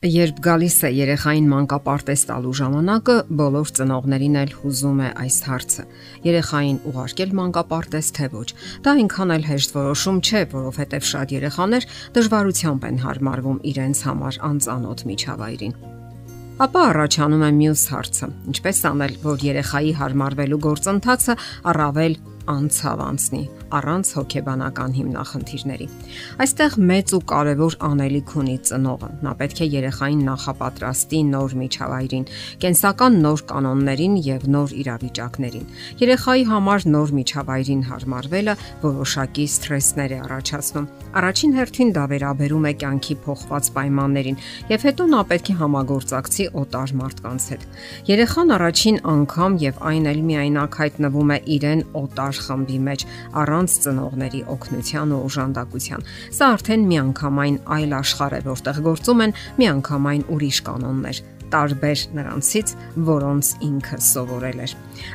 Երբ 0.00 0.38
գալիս 0.40 0.74
է 0.88 0.88
երեխային 0.96 1.48
մանկապարտեզ 1.50 2.22
տալու 2.30 2.54
ժամանակը, 2.56 3.16
բոլոր 3.36 3.72
ծնողներին 3.76 4.38
էլ 4.40 4.54
հուզում 4.62 5.02
է 5.04 5.10
այս 5.20 5.36
հարցը. 5.44 5.84
երեխային 6.24 6.78
ուղարկել 6.88 7.34
մանկապարտեզ 7.36 8.08
թե 8.16 8.30
ոչ։ 8.32 8.48
Դա 8.80 8.96
այնքան 8.96 9.34
էլ 9.36 9.44
հեշտ 9.50 9.76
որոշում 9.76 10.22
չէ, 10.24 10.42
որովհետև 10.56 11.04
շատ 11.10 11.36
երեխաներ 11.36 11.88
դժվարությամբ 12.16 12.88
են 12.88 13.00
հարմարվում 13.04 13.62
իրենց 13.76 14.04
համար 14.08 14.40
անծանոթ 14.48 15.00
միջավայրին։ 15.12 15.74
Ապա 16.64 16.80
առաջանում 16.96 17.44
է 17.44 17.52
մյուս 17.60 17.82
հարցը. 17.92 18.26
ինչպես 18.56 18.84
անել, 18.88 19.12
որ 19.20 19.36
երեխայի 19.52 19.92
հարմարվելու 20.00 20.64
գործընթացը 20.64 21.34
առավել 21.76 22.14
անցավ 22.56 23.04
անցնի 23.04 23.44
առանց 23.78 24.10
հոգեբանական 24.16 24.94
հիմնախնդիրների։ 24.98 25.86
Այստեղ 26.44 26.76
մեծ 26.90 27.14
ու 27.16 27.22
կարևոր 27.30 27.76
անելիք 27.90 28.34
ունի 28.40 28.56
ծնողը։ 28.70 29.10
Նա 29.24 29.32
պետք 29.40 29.60
է 29.60 29.66
երեխային 29.74 30.22
նախապատրաստի 30.30 31.20
նոր 31.30 31.54
միջավայրին, 31.60 32.24
կենսական 32.64 33.18
նոր 33.24 33.44
կանոններին 33.50 34.14
եւ 34.26 34.46
նոր 34.54 34.74
իրավիճակներին։ 34.80 35.68
Երեխայի 36.00 36.44
համար 36.50 36.86
նոր 36.94 37.14
միջավայրին 37.20 37.82
հարմարվելը 37.90 38.54
որոշակի 38.84 39.46
սթրեսներ 39.54 40.10
է 40.10 40.18
առաջացնում։ 40.30 40.88
Առաջին 41.20 41.54
հերթին 41.58 41.88
դա 41.96 42.04
վերաբերում 42.10 42.66
է 42.70 42.72
կյանքի 42.80 43.14
փոխված 43.24 43.70
պայմաններին 43.76 44.36
եւ 44.70 44.84
հետո 44.86 45.06
նա 45.10 45.22
պետք 45.30 45.48
է 45.50 45.54
համագործակցի 45.60 46.44
օտար 46.60 46.92
մարդկանց 47.00 47.46
հետ։ 47.50 47.64
Երեխան 48.10 48.54
առաջին 48.56 49.00
անգամ 49.10 49.56
եւ 49.64 49.80
այն 49.90 50.06
էլ 50.10 50.20
միայնակ 50.30 50.78
հայտնվում 50.80 51.30
է 51.34 51.38
իրեն 51.56 51.82
օտար 52.00 52.40
խմբի 52.46 52.78
մեջ 52.86 53.04
առանց 53.40 53.59
ծնողների 53.84 54.40
օգնության 54.54 55.12
ու 55.16 55.20
օժանդակության։ 55.26 56.06
Սա 56.38 56.48
արդեն 56.54 56.86
միանգամայն 56.94 57.58
այլ 57.76 57.92
աշխարհ 58.00 58.38
է, 58.38 58.40
որտեղ 58.48 58.80
գործում 58.88 59.26
են 59.26 59.36
միանգամայն 59.60 60.24
ուրիշ 60.30 60.58
կանոններ 60.70 61.22
տարբեր 61.50 62.02
նրանցից, 62.14 62.72
որոնց 63.08 63.48
ինքը 63.66 63.98
սովորել 64.06 64.60
էր։ 64.64 64.74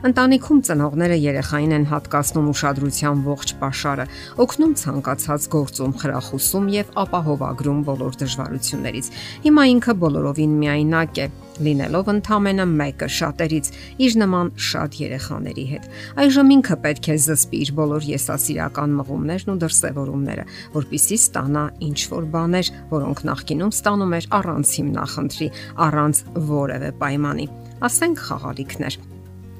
Ընտանիքում 0.09 0.59
ծնողները 0.67 1.17
երեխային 1.23 1.75
են 1.77 1.87
հատկացնում 1.91 2.49
ուշադրության 2.51 3.23
ողջ 3.29 3.53
pašարը, 3.61 4.05
օգնում 4.45 4.73
ցանկացած 4.81 5.47
գործում 5.55 5.95
խրախուսում 6.01 6.69
եւ 6.75 6.93
ապահովագրում 7.05 7.79
բոլոր 7.89 8.19
դժվարություններից։ 8.25 9.11
Հիմա 9.47 9.63
ինքը 9.75 9.97
բոլորովին 10.03 10.57
միայնակ 10.65 11.23
է, 11.23 11.27
լինելով 11.63 12.11
ընդամենը 12.15 12.65
մեկը 12.71 13.07
շատերից 13.15 13.69
իր 14.05 14.17
նման 14.21 14.51
շատ 14.67 14.97
երեխաների 15.01 15.65
հետ։ 15.71 15.87
Այժմ 16.25 16.53
ինքը 16.55 16.77
պետք 16.85 17.09
է 17.13 17.17
զսպի 17.25 17.61
իր 17.65 17.73
բոլոր 17.79 18.07
եսասիրական 18.11 18.95
մղումներն 18.99 19.53
ու 19.55 19.57
դրսևորումները, 19.63 20.45
որpիսի 20.75 21.19
ստանա 21.23 21.65
ինչ 21.89 21.99
որ 22.15 22.29
բաներ, 22.35 22.71
որոնք 22.91 23.25
նախկինում 23.31 23.75
ստանում 23.79 24.15
էր 24.19 24.29
առանց 24.39 24.77
հիմնախնդրի, 24.79 25.49
առանց 25.89 26.23
որևէ 26.55 26.95
պայմանի։ 27.01 27.51
Ասենք 27.85 28.25
խաղալիքներ 28.29 29.14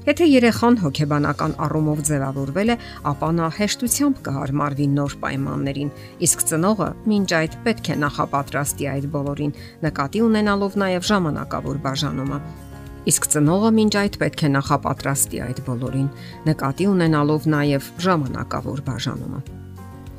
Եթե 0.06 0.26
երեխան 0.30 0.76
հոգեբանական 0.78 1.54
առումով 1.64 2.02
ձևավորվել 2.06 2.68
է, 2.70 2.74
ապա 3.10 3.30
նա 3.34 3.46
հեշտությամբ 3.56 4.20
կհարմարվի 4.28 4.86
նոր 4.92 5.16
պայմաններին, 5.24 5.90
իսկ 6.22 6.44
ծնողը 6.50 6.86
մինչ 7.10 7.26
այդ 7.40 7.56
պետք 7.66 7.90
է 7.90 7.96
նախապատրաստի 8.04 8.88
այդ 8.92 9.08
բոլորին, 9.16 9.56
նկատի 9.82 10.22
ունենալով 10.28 10.78
նաև 10.84 11.10
ժամանակավոր 11.10 11.82
բաժանումը։ 11.90 12.40
Իսկ 13.10 13.30
ծնողը 13.34 13.74
մինչ 13.82 13.94
այդ 14.06 14.18
պետք 14.22 14.46
է 14.46 14.50
նախապատրաստի 14.54 15.42
այդ 15.50 15.60
բոլորին, 15.66 16.08
նկատի 16.54 16.90
ունենալով 16.94 17.52
նաև 17.56 17.92
ժամանակավոր 18.06 18.86
բաժանումը։ 18.86 19.40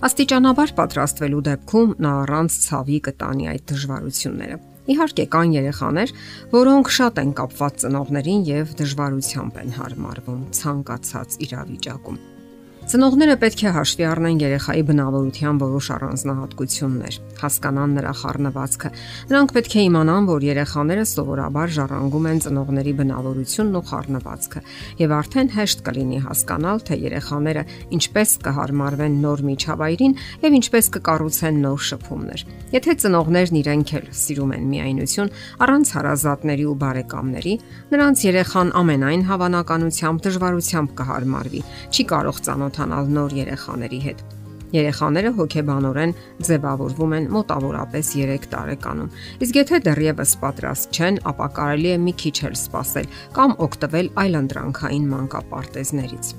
Աստիճանաբար 0.07 0.73
պատրաստվելու 0.77 1.45
դեպքում 1.47 1.93
նա 2.03 2.17
առանց 2.27 2.63
ցավի 2.67 2.99
կտանի 3.07 3.53
այդ 3.55 3.63
դժվարությունները։ 3.71 4.66
Իհարկե 4.87 5.25
կան 5.35 5.53
երեխաներ, 5.57 6.15
որոնք 6.55 6.93
շատ 6.97 7.21
են 7.23 7.35
կապված 7.41 7.83
ծնողներին 7.83 8.47
եւ 8.47 8.73
դժվարությամբ 8.79 9.61
են 9.65 9.77
հարմարվում 9.81 10.41
ցանկացած 10.61 11.39
իրավիճակում։ 11.47 12.36
Ծնողները 12.87 13.33
պետք 13.41 13.61
է 13.67 13.71
հաշվի 13.75 14.05
առնեն 14.07 14.37
երեխայի 14.39 14.83
բնավորության 14.87 15.57
որոշ 15.59 15.87
առանձնահատկություններ, 15.91 17.15
հասկանան 17.41 17.95
նրա 17.97 18.11
խառնվածքը։ 18.15 18.91
Նրանք 19.27 19.51
պետք 19.57 19.73
է 19.75 19.83
իմանան, 19.87 20.29
որ 20.29 20.45
երեխաները 20.47 21.03
սովորաբար 21.11 21.73
ժառանգում 21.77 22.29
են 22.31 22.39
ծնողների 22.47 22.93
բնավորությունն 23.01 23.75
ու 23.75 23.81
խառնվածքը, 23.91 24.61
եւ 25.03 25.15
արդեն 25.17 25.51
հեշտ 25.57 25.83
կլինի 25.83 26.21
հասկանալ, 26.31 26.79
թե 26.87 26.99
երեխաները 27.03 27.65
ինչպես 27.97 28.31
կհարմարվեն 28.47 29.19
նոր 29.27 29.43
միջավայրին 29.51 30.17
եւ 30.47 30.57
ինչպես 30.63 30.89
կկառուցեն 30.95 31.61
նոր 31.67 31.85
շփումներ։ 31.91 32.45
Եթե 32.71 32.97
ծնողներն 33.03 33.59
իրենք 33.67 33.93
էլ 33.99 34.07
սիրում 34.15 34.55
են 34.55 34.65
միայնություն 34.71 35.33
առանց 35.67 35.93
հարազատների 35.97 36.65
ու 36.71 36.77
բարեկամների, 36.87 37.53
նրանց 37.91 38.25
երեխան 38.27 38.73
ամենայն 38.79 39.27
հավանականությամբ 39.27 40.25
դժվարությամբ 40.27 40.97
կհարմարվի։ 41.01 41.61
Չի 41.87 42.03
կարող 42.11 42.41
ծանոթ 42.47 42.76
ծանոթանալ 42.77 43.07
նոր 43.17 43.33
երեխաների 43.37 43.99
հետ։ 44.05 44.19
Երեխաները 44.75 45.29
հոգեբանորեն 45.37 46.13
ձևավորվում 46.43 47.13
են 47.17 47.27
մոտավորապես 47.33 48.09
3 48.17 48.47
տարեկանում։ 48.51 49.13
Իսկ 49.45 49.59
եթե 49.61 49.79
դեռևս 49.87 50.33
պատրաստ 50.43 50.97
չեն, 50.97 51.19
ապա 51.31 51.47
կարելի 51.57 51.93
է 51.93 52.01
մի 52.03 52.13
քիչ 52.21 52.35
էլ 52.49 52.57
սպասել 52.59 53.07
կամ 53.37 53.55
օգտվել 53.67 54.11
այլընտրանքային 54.23 55.07
մանկապարտեզներից։ 55.13 56.33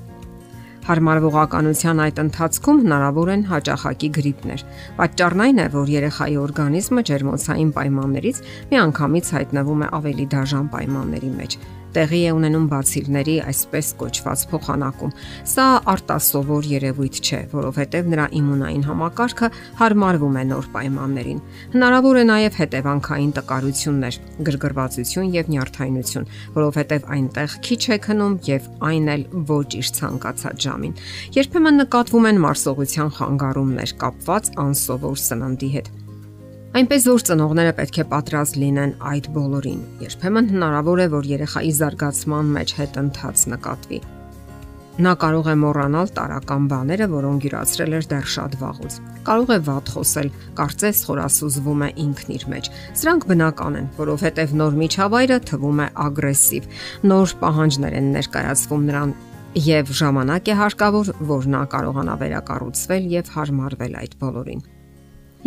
Հարմարվողականության 0.89 1.99
այդ 2.05 2.19
ընթացքում 2.23 2.77
հնարավոր 2.85 3.31
են 3.33 3.43
հաճախակի 3.49 4.09
գրիպներ։ 4.15 4.61
Պատճառն 4.99 5.43
այն 5.45 5.59
է, 5.59 5.67
որ 5.75 5.91
երեխայի 5.99 6.37
օրգանիզմը 6.45 7.03
ջերմոցային 7.09 7.73
պայմաններից 7.77 8.41
միանգամից 8.71 9.33
հայտնվում 9.37 9.83
է 9.85 9.91
ավելի 9.99 10.25
դաժան 10.33 10.71
պայմանների 10.73 11.31
մեջ 11.35 11.59
տեղի 11.95 12.21
է 12.29 12.31
ունենում 12.37 12.65
բացիլների 12.71 13.35
այսպես 13.49 13.87
կոչված 13.99 14.43
փոխանակում։ 14.51 15.13
Սա 15.53 15.65
արտասովոր 15.93 16.69
երևույթ 16.73 17.19
չէ, 17.19 17.39
որովհետև 17.53 18.09
նրա 18.13 18.25
իմունային 18.39 18.83
համակարգը 18.89 19.49
հարմարվում 19.79 20.37
է 20.39 20.43
նոր 20.49 20.69
պայմաններին։ 20.75 21.39
Հնարավոր 21.75 22.19
է 22.19 22.25
նաև 22.29 22.59
հետևանքային 22.59 23.31
տկարություններ, 23.39 24.19
գրգռվածություն 24.49 25.31
եւ 25.39 25.53
նյարդայնություն, 25.55 26.29
որովհետև 26.59 27.09
այնտեղ 27.19 27.57
քիչ 27.69 27.81
է 27.89 27.99
քնում 28.09 28.37
եւ 28.49 28.69
այն 28.89 29.09
էլ 29.15 29.25
ոչ 29.49 29.69
իր 29.79 29.93
ցանկացած 29.99 30.67
ժամին։ 30.69 30.99
Երբեմն 31.39 31.81
նկատվում 31.83 32.29
են 32.33 32.43
մարսողության 32.49 33.15
խանգարումներ 33.19 33.97
կապված 34.03 34.53
անսովոր 34.65 35.25
սննդի 35.29 35.73
հետ 35.79 35.91
Այնպես 36.69 37.05
որ 37.09 37.23
ծնողները 37.25 37.69
պետք 37.79 37.95
է 37.97 38.03
պատրաստ 38.11 38.57
լինեն 38.61 38.91
այդ 39.09 39.27
բոլորին։ 39.33 39.79
Երբեմն 40.05 40.49
հնարավոր 40.51 40.99
է, 41.01 41.07
որ 41.15 41.29
երեխայի 41.31 41.71
զարգացման 41.79 42.51
մեջ 42.59 42.73
հետ 42.77 42.99
ընթաց 43.01 43.45
նկատվի։ 43.53 43.99
Նա 44.99 45.13
կարող 45.23 45.49
է 45.49 45.55
մոռանալ 45.63 46.13
տարական 46.19 46.67
բաները, 46.69 47.07
որոնք 47.09 47.45
յուրացրել 47.47 47.97
էր 47.97 48.07
դեռ 48.13 48.29
շատ 48.35 48.55
վաղուց։ 48.61 48.97
Կարող 49.29 49.49
է 49.49 49.59
վատ 49.65 49.91
խոսել, 49.95 50.31
կարծես 50.59 51.03
խորասուզվում 51.09 51.83
է 51.87 51.89
ինքն 52.05 52.33
իր 52.37 52.45
մեջ։ 52.53 52.71
Սրանք 53.01 53.27
բնական 53.33 53.79
են, 53.79 53.87
որովհետև 53.97 54.57
նոր 54.61 54.77
միջավայրը 54.83 55.37
թվում 55.49 55.79
է 55.79 55.87
ագրեսիվ։ 56.05 56.67
Նոր 57.09 57.37
պահանջներ 57.41 57.95
են 57.97 58.11
ներկայացվում 58.19 58.83
նրան 58.89 59.15
եւ 59.69 59.95
ժամանակ 60.03 60.51
է 60.53 60.59
հարկավոր, 60.59 61.13
որ 61.31 61.47
նա 61.55 61.63
կարողանա 61.73 62.19
վերակառուցվել 62.21 63.09
եւ 63.15 63.31
հարմարվել 63.39 63.97
այդ 64.03 64.19
բոլորին։ 64.19 64.67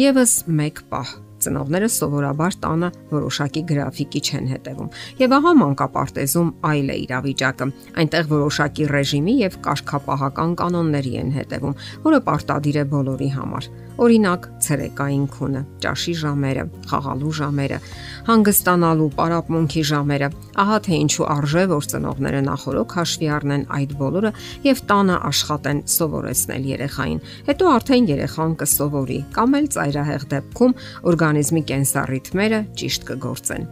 Եվս 0.00 0.30
մեկ 0.48 0.78
պահ 0.88 1.10
ծնողները 1.44 1.88
սովորաբար 1.96 2.56
տանը 2.62 2.90
որոշակի 3.12 3.62
գրաֆիկի 3.72 4.22
չեն 4.22 4.50
հետևում։ 4.52 4.90
Եվ 5.22 5.36
ահա 5.38 5.52
մանկապարտեզում 5.62 6.50
այլ 6.72 6.92
է 6.92 6.96
իրավիճակը։ 7.02 7.70
Այնտեղ 8.02 8.28
որոշակի 8.32 8.90
ռեժիմի 8.92 9.36
եւ 9.42 9.60
կարգապահական 9.66 10.58
կանոնների 10.62 11.14
են 11.22 11.32
հետևում, 11.38 11.78
որը 12.06 12.20
պարտադիր 12.28 12.82
է 12.82 12.86
բոլորի 12.92 13.30
համար։ 13.36 13.72
Օրինակ, 14.02 14.46
ցերեկային 14.64 15.24
քունը, 15.30 15.60
ճաշի 15.84 16.12
ժամերը, 16.22 16.62
խաղալու 16.88 17.32
ժամերը, 17.38 17.78
հանգստանալու, 18.28 19.08
պարապմունքի 19.18 19.82
ժամերը։ 19.90 20.28
Ահա 20.62 20.78
թե 20.86 20.94
ինչու 21.02 21.26
արժե 21.34 21.64
որ 21.72 21.88
ծնողները 21.92 22.40
նախորոք 22.46 22.96
հաշվի 22.98 23.28
առնեն 23.36 23.66
այդ 23.76 23.92
բոլորը 24.00 24.32
եւ 24.64 24.82
տանը 24.92 25.18
աշխատեն 25.28 25.82
սովորեցնել 25.92 26.66
երեխային։ 26.72 27.20
Հետո 27.52 27.70
արդեն 27.72 28.08
երեխան 28.12 28.56
կսովորի 28.62 29.18
կամ 29.36 29.56
էլ 29.60 29.68
ծայրահեղ 29.76 30.26
դեպքում 30.32 30.76
օրգանիզմի 31.32 31.62
կենսառիթմերը 31.68 32.58
ճիշտ 32.76 33.04
կգործեն։ 33.08 33.70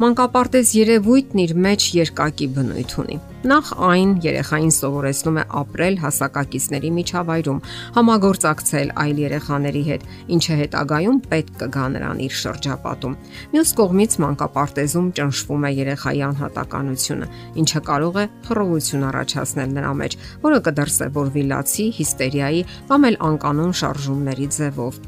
Մանկապարտեզ 0.00 0.70
երևույթն 0.78 1.40
իր 1.44 1.52
մեջ 1.64 1.84
երկակի 1.98 2.46
բնույթ 2.54 2.92
ունի։ 3.02 3.16
Նախ 3.50 3.70
այն 3.84 4.12
երեխային 4.24 4.72
սովորեցնում 4.74 5.38
է 5.42 5.44
ապրել 5.60 5.96
հասակակիցների 6.04 6.90
միջավայրում, 6.98 7.60
համագործակցել 7.98 8.92
այլ 9.04 9.20
երեխաների 9.24 9.82
հետ, 9.90 10.06
ինչը 10.36 10.58
հետագայում 10.62 11.18
պետք 11.34 11.54
կգա 11.60 11.86
նրան 11.94 12.22
իր 12.24 12.36
շրջապատում։ 12.40 13.16
Մյուս 13.54 13.72
կողմից 13.82 14.18
մանկապարտեզում 14.24 15.08
ճնշվում 15.18 15.66
է 15.68 15.72
երեխայի 15.84 16.22
անհատականությունը, 16.30 17.32
ինչը 17.64 17.82
կարող 17.90 18.20
է 18.24 18.28
խռովություն 18.48 19.08
առաջացնել 19.10 19.74
նրա 19.78 19.96
մեջ, 20.04 20.20
որը 20.46 20.62
կդրսևորվի 20.70 21.48
լացի, 21.52 21.88
հիստերիայի 21.98 22.62
կամ 22.94 23.10
էլ 23.10 23.20
անկանոն 23.28 23.76
շարժումների 23.84 24.48
ձևով 24.54 25.02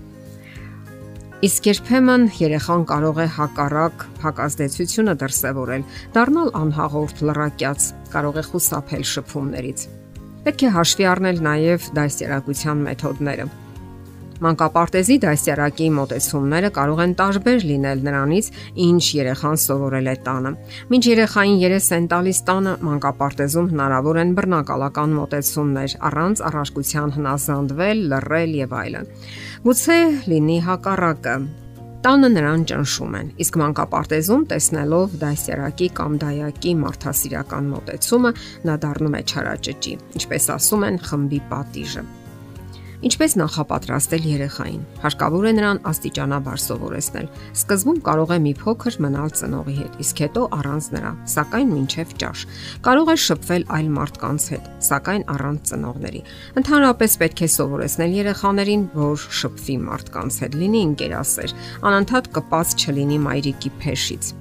Իսկ 1.44 1.66
երբեմն 1.68 2.22
երեխան 2.32 2.84
կարող 2.88 3.18
է 3.20 3.24
հակառակ 3.34 4.04
հակազդեցությունը 4.22 5.14
դրսևորել, 5.20 5.82
դառնալ 6.14 6.48
անհաղորդ 6.62 7.20
լրակյաց, 7.28 7.88
կարող 8.14 8.38
է 8.40 8.44
խուսափել 8.46 9.04
շփումներից։ 9.10 9.84
Պետք 10.46 10.64
է 10.64 10.70
հաշվի 10.78 11.08
առնել 11.12 11.42
նաև 11.44 11.90
դասերակցության 12.00 12.82
մեթոդները։ 12.88 13.48
Մանկապարտեզի 14.44 15.16
դասյարակի 15.22 15.86
մոտեցումները 15.96 16.70
կարող 16.76 17.02
են 17.06 17.12
տարբեր 17.20 17.62
լինել 17.70 18.02
նրանից, 18.04 18.48
ինչ 18.86 19.04
երեխան 19.16 19.60
սովորել 19.64 20.10
է 20.12 20.16
տանը։ 20.26 20.52
Մինչ 20.92 21.04
երեխային 21.08 21.60
երես 21.62 21.88
են 21.96 22.08
տալիս 22.12 22.40
տանը, 22.50 22.74
մանկապարտեզում 22.88 23.70
հնարավոր 23.72 24.20
են 24.22 24.34
բռնակալական 24.36 25.14
մոտեցումներ, 25.16 25.94
առանց 26.10 26.42
առարկության 26.50 27.14
հնազանդվել, 27.16 28.02
լռել 28.12 28.58
եւ 28.60 28.76
այլն։ 28.82 29.08
Գուցե 29.64 30.00
լինի 30.28 30.58
հակառակը, 30.66 31.36
տանը 32.06 32.28
նրան 32.36 32.60
ճնշում 32.70 33.16
են։ 33.18 33.30
Իսկ 33.42 33.56
մանկապարտեզում 33.62 34.44
տեսնելով 34.52 35.16
դասյարակի 35.24 35.88
կամ 35.96 36.20
դայակի 36.22 36.74
մարդասիրական 36.84 37.72
մոտեցումը, 37.72 38.32
նա 38.68 38.76
դառնում 38.84 39.16
է 39.16 39.24
չարաճճի, 39.32 39.96
ինչպես 40.20 40.52
ասում 40.60 40.86
են, 40.92 41.02
խմբի 41.08 41.42
պատիժը։ 41.50 42.06
Ինչպես 43.04 43.34
նախապատրաստել 43.36 44.26
երեխային։ 44.30 44.84
Հարկավոր 45.02 45.46
է 45.46 45.50
նրան 45.56 45.78
աստիճանաբար 45.90 46.60
սովորեցնել։ 46.64 47.26
Սկզբում 47.60 47.98
կարող 48.06 48.30
է 48.32 48.38
մի 48.46 48.52
փոքր 48.62 48.96
մնալ 49.04 49.34
ծնողի 49.36 49.74
հետ, 49.76 49.98
իսկ 50.00 50.22
հետո 50.24 50.44
առանց 50.56 50.88
նրա, 50.96 51.10
սակայն 51.34 51.74
մինչև 51.76 52.14
ճաշ։ 52.22 52.44
Կարող 52.86 53.12
է 53.12 53.16
շփվել 53.26 53.66
այլ 53.76 53.90
մարդկանց 53.96 54.46
հետ, 54.56 54.70
սակայն 54.88 55.26
առանց 55.36 55.60
ծնողների։ 55.76 56.22
Ընդհանրապես 56.56 57.16
պետք 57.20 57.42
է 57.44 57.50
սովորեցնել 57.56 58.16
երեխաներին, 58.16 58.86
որ 58.96 59.26
շփվի 59.44 59.76
մարդկանց 59.86 60.40
հետ, 60.46 60.56
լինի 60.56 60.80
ընկերասեր, 60.86 61.54
անընդհատ 61.92 62.30
կպած 62.36 62.76
չլինի 62.80 63.18
մայրիկի 63.26 63.72
փեշից։ 63.84 64.32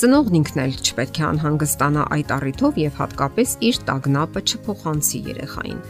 Ծնողն 0.00 0.38
ինքն 0.38 0.62
էլ 0.64 0.78
չպետք 0.80 1.18
է 1.18 1.24
անհանգստանա 1.28 2.04
այդ 2.16 2.32
առիթով 2.38 2.80
եւ 2.88 3.02
հատկապես 3.02 3.52
իր 3.68 3.80
տագնապը 3.88 4.44
չփոխանցի 4.48 5.20
երեխային։ 5.28 5.82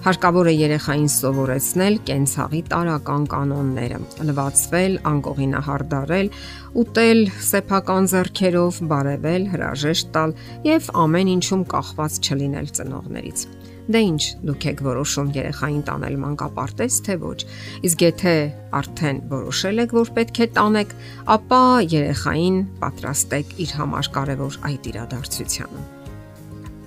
Հարկավոր 0.00 0.48
է 0.48 0.52
երեխային 0.56 1.08
սովորեցնել 1.12 1.96
կենցաղի 2.08 2.60
տարական 2.70 3.26
կանոնները՝ 3.28 3.98
լվացվել, 4.30 4.94
անկողինահարդարել, 5.10 6.30
ուտել 6.80 7.20
սեփական 7.50 8.08
зерքերով, 8.14 8.78
բարևել, 8.94 9.44
հրաժեշտ 9.52 10.10
տալ 10.16 10.32
եւ 10.70 10.88
ամեն 11.04 11.32
ինչում 11.34 11.66
կախված 11.74 12.18
չլինել 12.24 12.72
ծնողներից։ 12.80 13.44
Դե 13.90 14.00
ինչ, 14.08 14.22
դուք 14.48 14.66
եք 14.70 14.82
որոշում 14.88 15.30
երեխային 15.36 15.84
տանել 15.90 16.18
մանկապարտեզ 16.24 16.98
թե 17.04 17.20
ոչ։ 17.20 17.38
Իսկ 17.90 18.04
եթե 18.08 18.34
արդեն 18.80 19.22
որոշել 19.36 19.84
եք, 19.84 19.96
որ 20.00 20.16
պետք 20.16 20.44
է 20.46 20.50
տանեք, 20.56 20.98
ապա 21.36 21.62
երեխային 22.00 22.60
պատրաստեք 22.80 23.56
իր 23.66 23.80
համար 23.82 24.14
կարևոր 24.16 24.62
այդ 24.70 24.94
իրադարձությանը։ 24.94 25.99